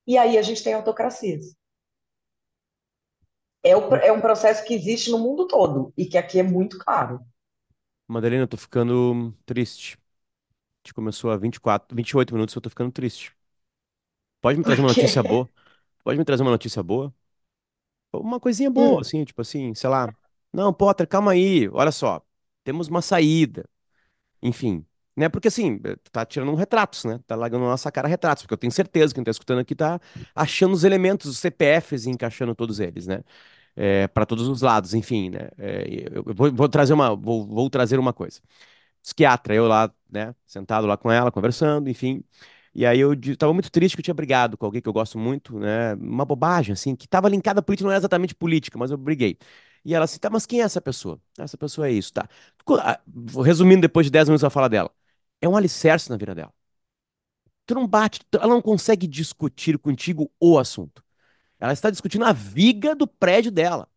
[0.07, 1.55] E aí a gente tem autocracias.
[3.65, 6.79] É, o- é um processo que existe no mundo todo e que aqui é muito
[6.79, 7.21] claro.
[8.09, 9.97] Madalena, eu tô ficando triste.
[10.85, 13.37] A gente começou há 24, 28 minutos, eu tô ficando triste.
[14.41, 15.51] Pode me trazer uma notícia boa?
[16.05, 17.15] Pode me trazer uma notícia boa?
[18.13, 20.15] Uma coisinha boa, hum, assim, tipo assim, sei lá.
[20.53, 22.23] Não, Potter, calma aí, olha só.
[22.65, 23.65] Temos uma saída.
[24.43, 25.29] Enfim, né?
[25.29, 27.21] Porque assim, eh, tá tirando retratos, né?
[27.27, 29.75] Tá largando na nossa cara retratos, porque eu tenho certeza que quem tá escutando aqui
[29.75, 30.01] tá
[30.35, 33.21] achando os elementos, os CPFs e encaixando todos eles, né?
[33.77, 35.49] É, para todos os lados, enfim, né?
[35.59, 38.41] É, eu vou, vou trazer uma, vou, vou trazer uma coisa.
[39.03, 40.35] Psiquiatra, eu lá, né?
[40.47, 42.23] Sentado lá com ela, conversando, enfim.
[42.75, 44.93] E aí eu di- tava muito triste que eu tinha brigado com alguém que eu
[44.93, 45.95] gosto muito, né?
[45.95, 49.37] Uma bobagem, assim, que tava linkada à política, não era exatamente política, mas eu briguei.
[49.85, 51.21] E ela assim, tá, mas quem é essa pessoa?
[51.39, 52.29] Essa pessoa é isso, tá.
[52.81, 53.01] Ah,
[53.45, 54.91] Resumindo, depois de 10 minutos a fala dela.
[55.43, 56.55] É um alicerce na vida dela.
[57.67, 61.03] Tu não bate, ela não consegue discutir contigo o assunto.
[61.61, 63.89] Ela está discutindo a viga do prédio dela.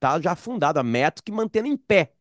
[0.00, 2.12] Tá já afundado, a metros que mantendo em pé.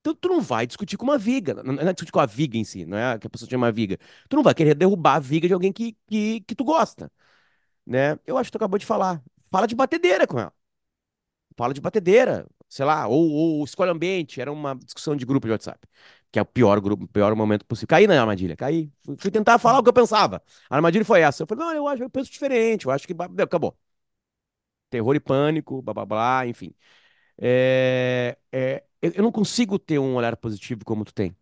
[0.00, 1.62] Então, tu não vai discutir com uma viga.
[1.62, 3.98] Não é discutir com a viga em si, não é que a pessoa chama viga.
[4.28, 7.12] Tu não vai querer derrubar a viga de alguém que, que, que tu gosta,
[7.86, 8.18] né?
[8.26, 9.22] Eu acho que tu acabou de falar.
[9.50, 10.52] Fala de batedeira com ela.
[11.56, 14.40] Fala de batedeira, sei lá, ou, ou escolhe ambiente.
[14.40, 15.86] Era uma discussão de grupo de WhatsApp,
[16.32, 17.88] que é o pior grupo, pior momento possível.
[17.88, 18.90] Caí na armadilha, caí.
[19.04, 20.42] Fui, fui tentar falar o que eu pensava.
[20.70, 21.42] A armadilha foi essa.
[21.44, 22.86] Eu falei, não, eu acho, eu penso diferente.
[22.86, 23.76] Eu acho que acabou.
[24.90, 26.74] Terror e pânico, blá blá blá, enfim.
[27.38, 31.36] É, é, eu não consigo ter um olhar positivo como tu tem.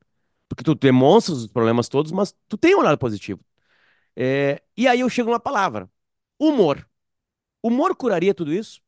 [0.48, 3.40] Porque tu demonstra os problemas todos, mas tu tem um lado positivo.
[4.16, 5.90] É, e aí eu chego numa palavra:
[6.40, 6.88] humor.
[7.62, 8.82] Humor curaria tudo isso?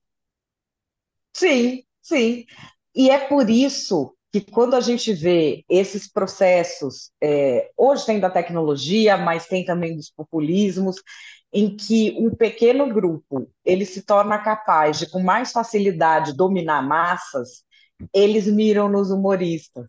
[1.35, 2.47] sim, sim.
[2.95, 8.31] E é por isso que quando a gente vê esses processos, é, hoje tem da
[8.31, 10.97] tecnologia, mas tem também dos populismos,
[11.53, 17.63] em que um pequeno grupo ele se torna capaz de, com mais facilidade, dominar massas,
[18.15, 19.87] eles miram nos humoristas.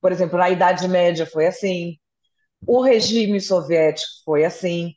[0.00, 1.96] Por exemplo, na Idade Média foi assim,
[2.66, 4.94] o regime soviético foi assim,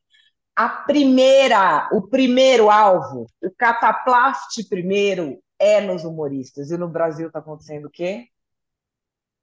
[0.58, 6.72] A primeira, o primeiro alvo, o cataplaste primeiro é nos humoristas.
[6.72, 8.28] E no Brasil está acontecendo o quê?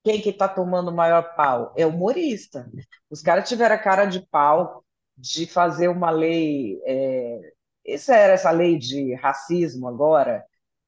[0.08, 1.74] Quem que está tomando o maior pau?
[1.76, 2.66] É o humorista.
[3.10, 4.82] Os caras tiveram a cara de pau
[5.14, 6.80] de fazer uma lei.
[6.86, 7.52] É...
[7.84, 10.46] Essa era essa lei de racismo agora,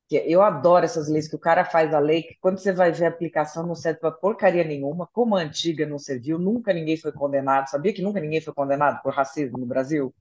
[0.09, 2.93] que eu adoro essas leis que o cara faz a lei, que quando você vai
[2.93, 6.97] ver a aplicação não serve para porcaria nenhuma, como a antiga não serviu, nunca ninguém
[6.97, 7.69] foi condenado.
[7.69, 10.15] Sabia que nunca ninguém foi condenado por racismo no Brasil?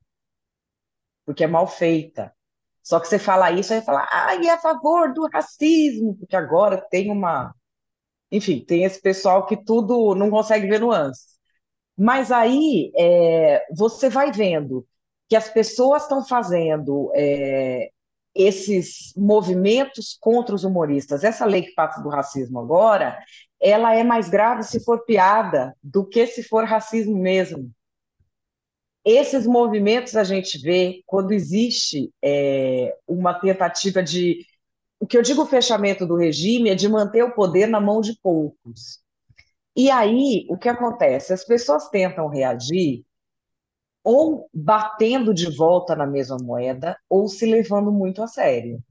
[1.25, 2.33] Porque é mal feita.
[2.83, 6.35] Só que você fala isso, aí fala, ah, e é a favor do racismo, porque
[6.35, 7.55] agora tem uma.
[8.31, 11.37] Enfim, tem esse pessoal que tudo não consegue ver nuances.
[11.97, 14.85] Mas aí é, você vai vendo
[15.27, 17.89] que as pessoas estão fazendo é,
[18.33, 21.23] esses movimentos contra os humoristas.
[21.23, 23.17] Essa lei que passa do racismo agora,
[23.59, 27.71] ela é mais grave se for piada do que se for racismo mesmo.
[29.03, 34.45] Esses movimentos a gente vê quando existe é, uma tentativa de.
[34.99, 38.19] O que eu digo fechamento do regime é de manter o poder na mão de
[38.21, 38.99] poucos.
[39.75, 41.31] E aí, o que acontece?
[41.31, 43.05] As pessoas tentam reagir
[44.03, 48.83] ou batendo de volta na mesma moeda, ou se levando muito a sério.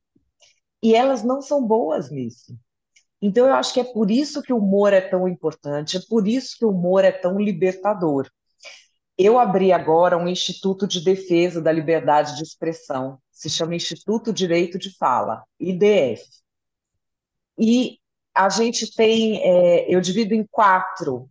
[0.83, 2.57] E elas não são boas nisso.
[3.21, 6.29] Então, eu acho que é por isso que o humor é tão importante, é por
[6.29, 8.31] isso que o humor é tão libertador.
[9.17, 14.77] Eu abri agora um Instituto de Defesa da Liberdade de Expressão, se chama Instituto Direito
[14.81, 16.25] de Fala, IDF.
[17.57, 18.01] E
[18.35, 21.31] a gente tem, é, eu divido em quatro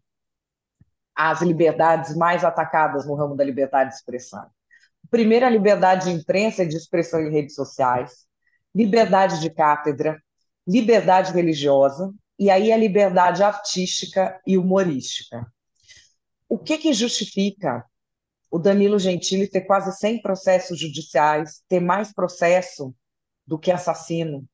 [1.14, 4.48] as liberdades mais atacadas no ramo da liberdade de expressão.
[5.10, 8.26] Primeiro, a liberdade de imprensa e de expressão em redes sociais,
[8.74, 10.18] liberdade de cátedra,
[10.66, 15.46] liberdade religiosa e aí a liberdade artística e humorística.
[16.48, 17.84] O que, que justifica
[18.50, 22.94] o Danilo Gentili ter quase 100 processos judiciais, ter mais processo
[23.46, 24.46] do que assassino?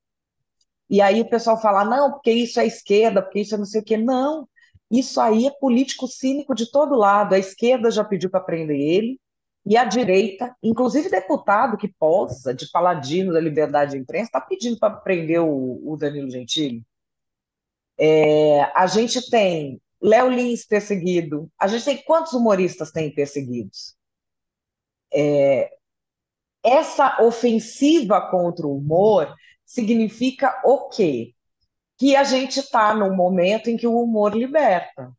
[0.90, 3.82] E aí o pessoal fala, não, porque isso é esquerda, porque isso é não sei
[3.82, 3.98] o quê.
[3.98, 4.48] Não,
[4.92, 7.34] isso aí é político cínico de todo lado.
[7.34, 9.20] A esquerda já pediu para prender ele,
[9.66, 14.78] e a direita, inclusive deputado que possa, de paladino da liberdade de imprensa, está pedindo
[14.78, 16.84] para prender o, o, Danilo Gentili.
[17.98, 21.50] É, a gente tem Léo Lins perseguido.
[21.58, 23.96] A gente tem quantos humoristas tem perseguidos?
[25.14, 25.72] É,
[26.64, 29.34] essa ofensiva contra o humor
[29.66, 31.34] significa o quê?
[31.98, 35.12] que a gente está num momento em que o humor liberta.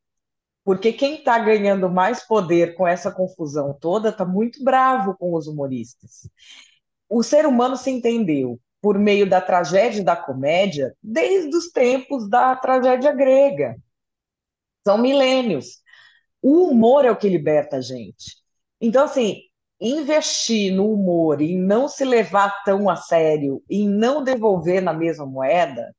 [0.64, 5.46] Porque quem está ganhando mais poder com essa confusão toda está muito bravo com os
[5.46, 6.28] humoristas.
[7.08, 12.28] O ser humano se entendeu por meio da tragédia e da comédia desde os tempos
[12.28, 13.76] da tragédia grega.
[14.86, 15.82] São milênios.
[16.42, 18.36] O humor é o que liberta a gente.
[18.80, 19.40] Então, assim,
[19.80, 25.26] investir no humor e não se levar tão a sério e não devolver na mesma
[25.26, 25.94] moeda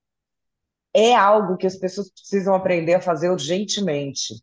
[0.94, 4.34] é algo que as pessoas precisam aprender a fazer urgentemente.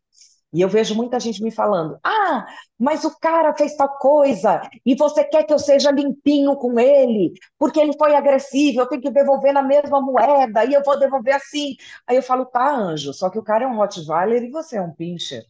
[0.53, 2.47] E eu vejo muita gente me falando: ah,
[2.79, 7.33] mas o cara fez tal coisa e você quer que eu seja limpinho com ele,
[7.59, 11.35] porque ele foi agressivo, eu tenho que devolver na mesma moeda e eu vou devolver
[11.35, 11.77] assim.
[12.07, 14.83] Aí eu falo: tá, anjo, só que o cara é um Rottweiler e você é
[14.83, 15.45] um pincher.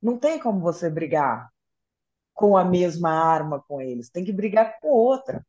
[0.00, 1.50] Não tem como você brigar
[2.34, 5.44] com a mesma arma com eles, tem que brigar com outra.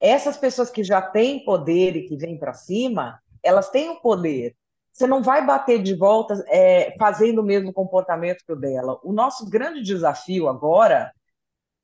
[0.00, 4.54] Essas pessoas que já têm poder e que vêm para cima, elas têm o poder.
[4.96, 8.98] Você não vai bater de volta é, fazendo o mesmo comportamento que o dela.
[9.04, 11.12] O nosso grande desafio agora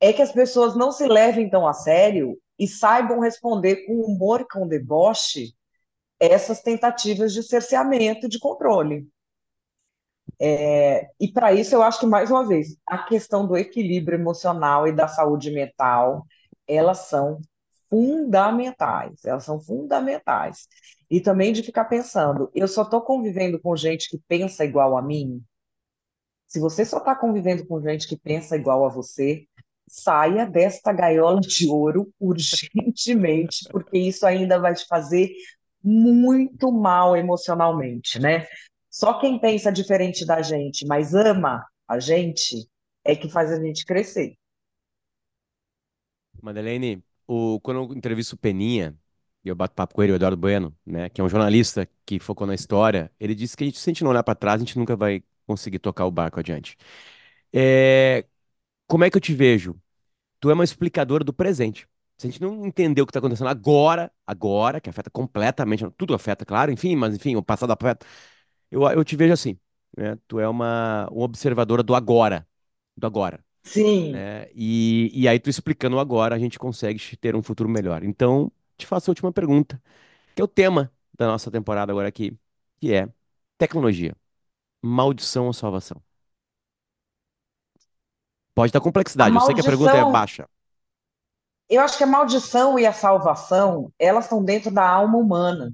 [0.00, 4.46] é que as pessoas não se levem tão a sério e saibam responder com humor
[4.50, 5.52] com deboche
[6.18, 9.06] essas tentativas de cerceamento, de controle.
[10.40, 14.88] É, e para isso, eu acho que, mais uma vez, a questão do equilíbrio emocional
[14.88, 16.24] e da saúde mental,
[16.66, 17.42] elas são
[17.92, 20.66] fundamentais, elas são fundamentais.
[21.10, 25.02] E também de ficar pensando, eu só estou convivendo com gente que pensa igual a
[25.02, 25.44] mim?
[26.46, 29.46] Se você só está convivendo com gente que pensa igual a você,
[29.86, 35.30] saia desta gaiola de ouro urgentemente, porque isso ainda vai te fazer
[35.84, 38.46] muito mal emocionalmente, né?
[38.88, 42.66] Só quem pensa diferente da gente, mas ama a gente,
[43.04, 44.34] é que faz a gente crescer.
[46.40, 48.96] Madeleine, o, quando eu entrevisto o Peninha,
[49.44, 52.18] e eu bato papo com ele, o Eduardo Bueno, né, que é um jornalista que
[52.18, 54.56] focou na história, ele disse que a gente, se a gente não olhar para trás,
[54.60, 56.76] a gente nunca vai conseguir tocar o barco adiante.
[57.52, 58.24] É,
[58.86, 59.80] como é que eu te vejo?
[60.40, 61.88] Tu é uma explicadora do presente.
[62.18, 66.14] Se a gente não entender o que está acontecendo agora, agora, que afeta completamente, tudo
[66.14, 68.06] afeta, claro, enfim, mas enfim, o passado afeta.
[68.70, 69.58] Eu, eu te vejo assim,
[69.96, 70.16] né?
[70.28, 72.46] Tu é uma, uma observadora do agora,
[72.96, 73.44] do agora.
[73.64, 74.24] Sim.
[74.24, 74.48] né?
[74.54, 78.02] E, e aí tu explicando agora, a gente consegue ter um futuro melhor.
[78.04, 79.80] Então, te faço a última pergunta,
[80.34, 82.38] que é o tema da nossa temporada agora aqui,
[82.80, 83.08] que é
[83.58, 84.16] tecnologia,
[84.82, 86.02] maldição ou salvação?
[88.54, 88.80] Pode dar
[89.18, 90.48] A complexidade, eu sei que a pergunta é maldição, baixa.
[91.68, 95.72] eu acho que a maldição e a salvação, elas estão dentro da alma humana.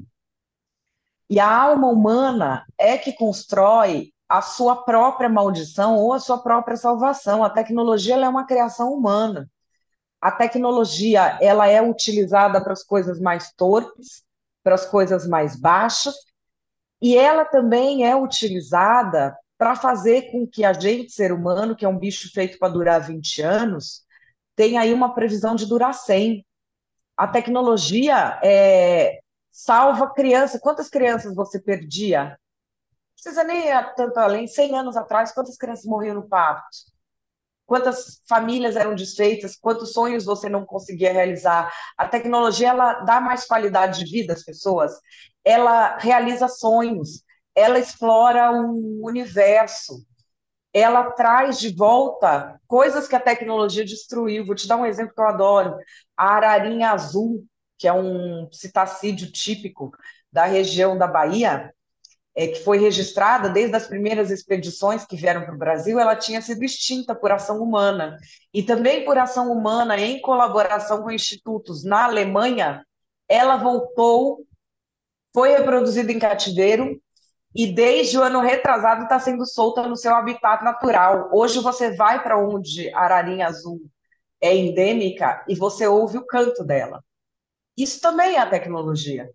[1.30, 6.76] E a alma humana é que constrói a sua própria maldição ou a sua própria
[6.76, 7.43] salvação.
[7.43, 9.51] A tecnologia é uma criação humana.
[10.20, 14.22] A tecnologia ela é utilizada para as coisas mais torpes,
[14.62, 16.14] para as coisas mais baixas,
[17.01, 21.89] e ela também é utilizada para fazer com que a gente, ser humano, que é
[21.89, 24.03] um bicho feito para durar 20 anos,
[24.55, 26.45] tenha aí uma previsão de durar 100.
[27.16, 29.20] A tecnologia é,
[29.51, 30.59] salva criança.
[30.61, 32.39] Quantas crianças você perdia?
[33.23, 33.66] Precisa nem
[33.97, 34.47] tanto além.
[34.47, 36.69] 100 anos atrás, quantas crianças morriam no parto?
[37.66, 39.57] Quantas famílias eram desfeitas?
[39.57, 41.73] Quantos sonhos você não conseguia realizar?
[41.99, 44.93] A tecnologia ela dá mais qualidade de vida às pessoas.
[45.45, 47.23] Ela realiza sonhos.
[47.55, 50.03] Ela explora o universo.
[50.73, 54.47] Ela traz de volta coisas que a tecnologia destruiu.
[54.47, 55.77] Vou te dar um exemplo que eu adoro.
[56.16, 57.47] A ararinha azul,
[57.79, 59.93] que é um citacídeo típico
[60.33, 61.75] da região da Bahia,
[62.39, 66.41] é, que foi registrada desde as primeiras expedições que vieram para o Brasil, ela tinha
[66.41, 68.16] sido extinta por ação humana.
[68.55, 72.86] E também por ação humana, em colaboração com institutos na Alemanha,
[73.28, 74.47] ela voltou,
[75.34, 77.03] foi reproduzida em cativeiro
[77.53, 81.30] e desde o ano retrasado está sendo solta no seu habitat natural.
[81.32, 83.80] Hoje você vai para onde a ararinha azul
[84.41, 87.03] é endêmica e você ouve o canto dela.
[87.76, 89.28] Isso também é a tecnologia.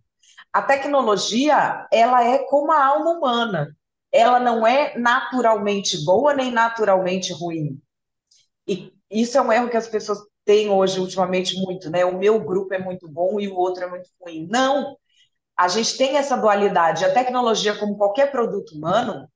[0.54, 3.76] A tecnologia, ela é como a alma humana.
[4.12, 7.82] Ela não é naturalmente boa nem naturalmente ruim.
[8.68, 12.06] E isso é um erro que as pessoas têm hoje, ultimamente, muito, né?
[12.06, 14.47] O meu grupo é muito bom e o outro é muito ruim.
[14.49, 14.97] Não!
[15.58, 17.06] A gente tem essa dualidade.
[17.06, 19.28] A tecnologia, como qualquer produto humano,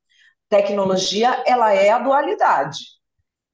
[0.48, 2.78] tecnologia, ela é a dualidade.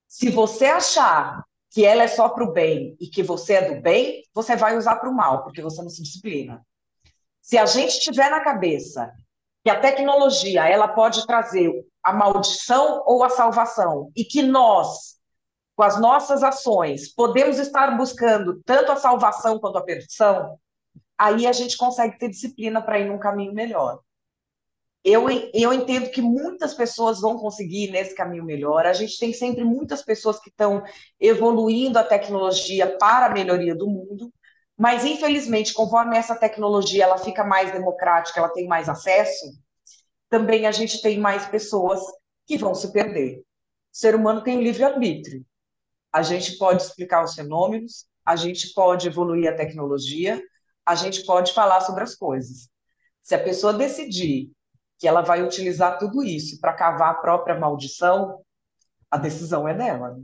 [0.08, 3.82] Se você achar que ela é só para o bem e que você é do
[3.82, 6.64] bem, você vai usar para o mal, porque você não se disciplina.
[7.44, 9.12] Se a gente tiver na cabeça
[9.62, 11.70] que a tecnologia ela pode trazer
[12.02, 15.16] a maldição ou a salvação e que nós,
[15.76, 20.58] com as nossas ações, podemos estar buscando tanto a salvação quanto a perdição,
[21.18, 24.00] aí a gente consegue ter disciplina para ir num caminho melhor.
[25.04, 28.86] Eu, eu entendo que muitas pessoas vão conseguir ir nesse caminho melhor.
[28.86, 30.82] A gente tem sempre muitas pessoas que estão
[31.20, 34.32] evoluindo a tecnologia para a melhoria do mundo,
[34.76, 39.56] mas, infelizmente, conforme essa tecnologia ela fica mais democrática, ela tem mais acesso,
[40.28, 42.00] também a gente tem mais pessoas
[42.46, 43.38] que vão se perder.
[43.38, 43.42] O
[43.92, 45.44] ser humano tem o livre-arbítrio.
[46.12, 50.42] A gente pode explicar os fenômenos, a gente pode evoluir a tecnologia,
[50.84, 52.68] a gente pode falar sobre as coisas.
[53.22, 54.50] Se a pessoa decidir
[54.98, 58.44] que ela vai utilizar tudo isso para cavar a própria maldição,
[59.10, 60.20] a decisão é dela.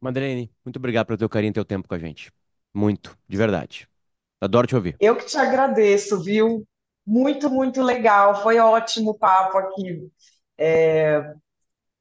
[0.00, 2.32] Madeleine, muito obrigado pelo teu carinho e teu tempo com a gente.
[2.80, 3.88] Muito, de verdade.
[4.40, 5.00] Adoro te ouvir.
[5.00, 6.66] Eu que te agradeço, viu?
[7.06, 8.42] Muito, muito legal.
[8.42, 10.10] Foi ótimo o papo aqui.
[10.58, 11.34] É,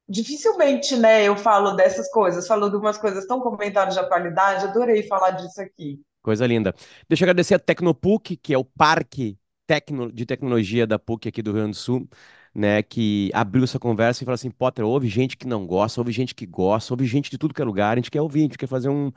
[0.10, 5.04] Dificilmente, né, eu falo dessas coisas, falo de umas coisas tão comentadas de atualidade, adorei
[5.04, 6.00] falar disso aqui.
[6.22, 6.74] Coisa linda.
[7.08, 11.42] Deixa eu agradecer a Tecnopuc, que é o parque tecno- de tecnologia da PUC aqui
[11.42, 12.10] do Rio Grande do Sul,
[12.54, 16.12] né, que abriu essa conversa e falou assim, Potter, houve gente que não gosta, houve
[16.12, 18.44] gente que gosta, houve gente de tudo que é lugar, a gente quer ouvir, a
[18.44, 19.12] gente quer fazer um,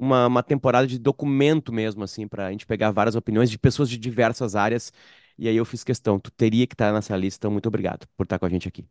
[0.00, 3.98] uma, uma temporada de documento mesmo, assim, pra gente pegar várias opiniões de pessoas de
[3.98, 4.92] diversas áreas,
[5.38, 8.24] e aí eu fiz questão, tu teria que estar nessa lista, então muito obrigado por
[8.24, 8.84] estar com a gente aqui.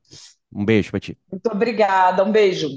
[0.51, 1.17] Um beijo pra ti.
[1.31, 2.69] Muito obrigada, um beijo.